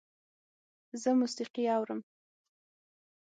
زه 1.01 1.09
موسیقي 1.19 1.63
اورم 1.75 1.99